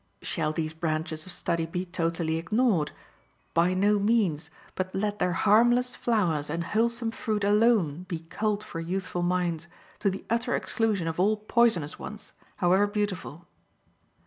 Shall 0.23 0.51
these 0.51 0.73
branches 0.73 1.27
of 1.27 1.31
study 1.31 1.67
be 1.67 1.85
totally 1.85 2.37
ignored? 2.37 2.91
By 3.53 3.75
no 3.75 3.99
means; 3.99 4.49
but 4.73 4.95
let 4.95 5.19
their 5.19 5.33
harmless 5.33 5.93
flowers 5.93 6.49
and 6.49 6.63
wholesome 6.63 7.11
fruit 7.11 7.43
alone 7.43 8.05
be 8.07 8.21
culled 8.21 8.63
for 8.63 8.79
youthful 8.79 9.21
minds, 9.21 9.67
to 9.99 10.09
the 10.09 10.25
utter 10.27 10.55
exclusion 10.55 11.07
of 11.07 11.19
all 11.19 11.37
poisonous 11.37 11.99
ones, 11.99 12.33
however 12.55 12.87
beautiful. 12.87 13.45